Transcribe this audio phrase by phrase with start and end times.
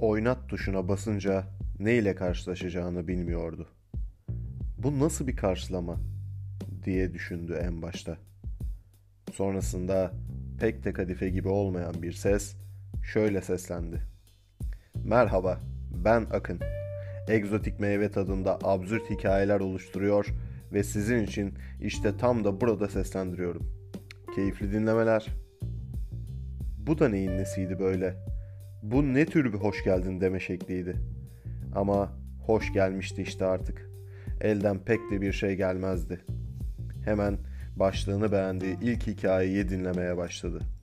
[0.00, 1.44] oynat tuşuna basınca
[1.78, 3.68] ne ile karşılaşacağını bilmiyordu.
[4.78, 5.96] Bu nasıl bir karşılama
[6.84, 8.16] diye düşündü en başta.
[9.32, 10.12] Sonrasında
[10.60, 12.56] pek de kadife gibi olmayan bir ses
[13.12, 14.02] şöyle seslendi.
[15.04, 15.60] Merhaba,
[16.04, 16.60] ben Akın.
[17.28, 20.26] Egzotik meyve tadında absürt hikayeler oluşturuyor
[20.72, 23.62] ve sizin için işte tam da burada seslendiriyorum.
[24.34, 25.26] Keyifli dinlemeler.
[26.78, 28.14] Bu da neyin nesiydi böyle?
[28.82, 30.96] Bu ne tür bir hoş geldin deme şekliydi.
[31.74, 32.12] Ama
[32.46, 33.90] hoş gelmişti işte artık.
[34.40, 36.20] Elden pek de bir şey gelmezdi.
[37.04, 37.38] Hemen
[37.76, 40.77] başlığını beğendiği ilk hikayeyi dinlemeye başladı.''